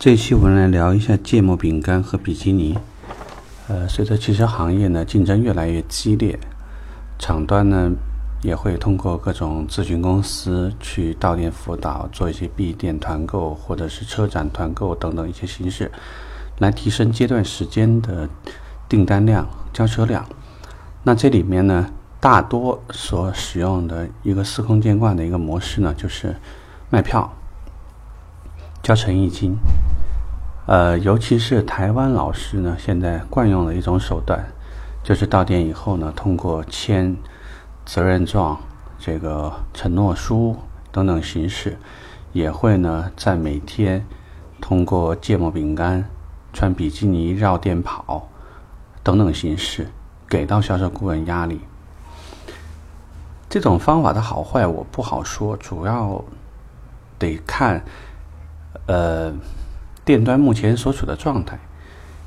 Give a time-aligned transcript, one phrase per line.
[0.00, 2.78] 这一期我们来聊一下芥末饼干和比基尼。
[3.68, 6.40] 呃，随着汽车行业呢竞争越来越激烈，
[7.18, 7.92] 厂端呢
[8.40, 15.92] 也会通过各种咨询公司去到店辅导，做一些闭店团购或者是车展团购等等一些形式，
[16.60, 18.26] 来提升阶段时间的
[18.88, 20.24] 订单量、交车量。
[21.02, 26.36] 那这里面呢，大多所使用的一个司空见惯的一个模式呢，就是
[26.88, 27.30] 卖票，
[28.82, 29.54] 交诚意金。
[30.66, 34.44] 呃，尤其是台湾老师呢，现在惯用的一种手段，
[35.02, 37.16] 就是到店以后呢，通过签
[37.84, 38.60] 责任状、
[38.96, 40.56] 这个承诺书
[40.92, 41.76] 等等形式，
[42.32, 44.06] 也会呢在每天
[44.60, 46.08] 通过芥末饼干、
[46.52, 48.28] 穿比基尼绕店跑
[49.02, 49.88] 等等形式，
[50.28, 51.62] 给到销售顾问压力。
[53.48, 56.22] 这种方法的好坏我不好说，主要
[57.18, 57.82] 得看
[58.86, 59.32] 呃。
[60.10, 61.56] 店端目前所处的状态，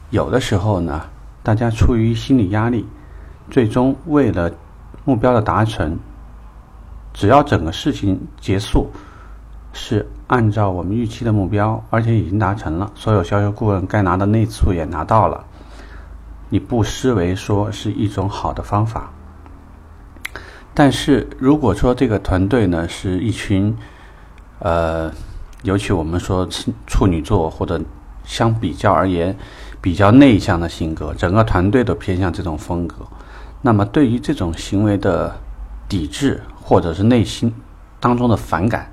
[0.09, 1.01] 有的时候呢，
[1.43, 2.87] 大家出于心理压力，
[3.51, 4.49] 最终为了
[5.03, 5.99] 目标的达成，
[7.11, 8.89] 只要整个事情结束
[9.73, 15.43] 是按照我们预期的目标，而且已经达成了，所有销售顾问该拿的内促也拿到了，
[16.47, 19.11] 你不失为说是一种好的方法。
[20.73, 23.75] 但是如果说这个团队呢是一群，
[24.59, 25.11] 呃。
[25.63, 26.47] 尤其我们说
[26.85, 27.81] 处女座或者
[28.23, 29.35] 相比较而言
[29.81, 32.95] 比较内向的性格，整个团队都偏向这种风格。
[33.61, 35.35] 那么对于这种行为的
[35.87, 37.53] 抵制或者是内心
[37.99, 38.91] 当中的反感，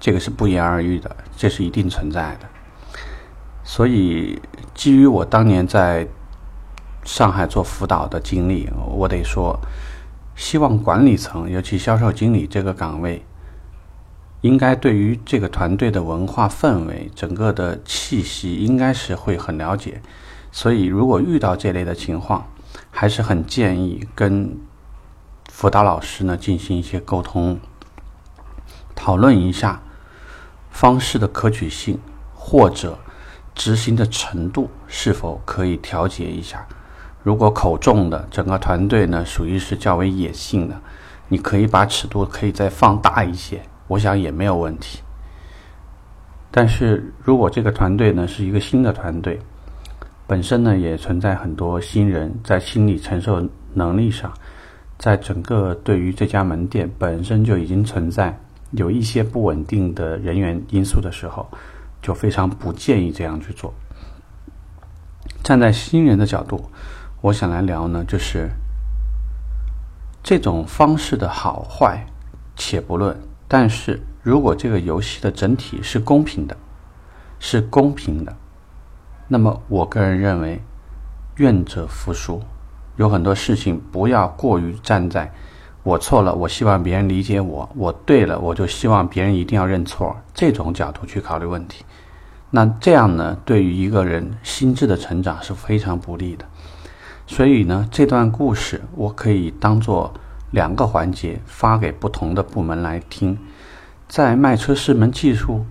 [0.00, 2.48] 这个是不言而喻的，这是一定存在的。
[3.62, 4.40] 所以
[4.74, 6.08] 基于我当年在
[7.04, 9.58] 上海做辅导的经历，我得说，
[10.34, 13.22] 希望管理层，尤其销售经理这个岗位。
[14.40, 20.00] 应该对于这个团队的文化氛围、整个的气息，应该是会很了解。
[20.52, 22.46] 所以，如果遇到这类的情况，
[22.90, 24.56] 还是很建议跟
[25.50, 27.58] 辅导老师呢进行一些沟通，
[28.94, 29.82] 讨论一下
[30.70, 31.98] 方式的可取性
[32.34, 32.98] 或者
[33.54, 36.66] 执行的程度是否可以调节一下。
[37.24, 40.80] 如果口重的整个团队呢属于是较为野性的，
[41.28, 43.62] 你可以把尺度可以再放大一些。
[43.88, 45.00] 我想也没有问题，
[46.50, 49.40] 但是如果这个团队呢是一个新的团队，
[50.26, 54.32] 本身呢也存在很多新人在心理承受能力上，
[54.98, 58.38] 在整个对于这家门店本身就已经存在
[58.72, 61.48] 有一些不稳定的人员因素的时候，
[62.02, 63.72] 就非常不建议这样去做。
[65.42, 66.70] 站在新人的角度，
[67.22, 68.50] 我想来聊呢，就是
[70.22, 72.04] 这种方式的好坏，
[72.54, 73.16] 且不论。
[73.50, 76.54] 但是如果这个游戏的整体是公平的，
[77.38, 78.36] 是公平的，
[79.26, 80.60] 那么我个人认为，
[81.36, 82.42] 愿者服输。
[82.96, 85.32] 有很多事情不要过于站在
[85.82, 90.14] 我错了，我希望别人理解我；我对了，我就希望别人一定要认错。
[90.34, 91.86] 这种角度去考虑问题，
[92.50, 96.44] 那这样呢，对于一个人心智的成长是非常不利的。
[97.26, 100.12] 所以呢，这段故事我可以当做。
[100.50, 103.38] 两个环节发给不同的部门来听，
[104.08, 105.66] 在卖车是门技术，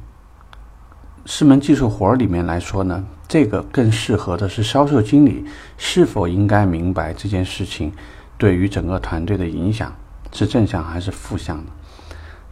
[1.26, 5.46] 是门技术活儿里面来说呢，这个更适合的是销售经理
[5.78, 7.92] 是否应该明白这件事情
[8.38, 9.96] 对于整个团队的影响
[10.32, 11.72] 是正向还是负向的。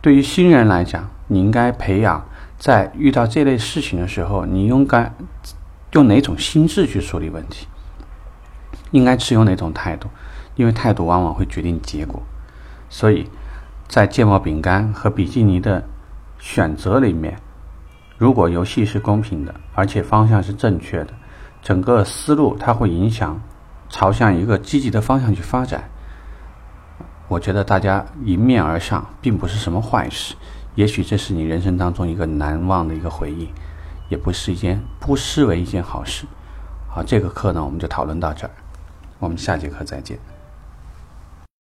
[0.01, 2.25] 对于新人来讲，你应该培养
[2.57, 5.13] 在遇到这类事情的时候，你应该
[5.91, 7.67] 用哪种心智去处理问题，
[8.91, 10.09] 应该持有哪种态度。
[10.55, 12.21] 因为态度往往会决定结果，
[12.89, 13.29] 所以
[13.87, 15.83] 在芥末饼干和比基尼的
[16.39, 17.37] 选择里面，
[18.17, 21.13] 如果游戏是公平的，而且方向是正确的，
[21.61, 23.41] 整个思路它会影响
[23.89, 25.89] 朝向一个积极的方向去发展。
[27.27, 30.35] 我觉得大家迎面而上并不是什么坏事，
[30.75, 33.49] 也许这是你人生当中一个难忘的一个回忆，
[34.09, 36.25] 也不是一件不失为一件好事。
[36.87, 38.51] 好，这个课呢我们就讨论到这儿，
[39.19, 40.17] 我们下节课再见。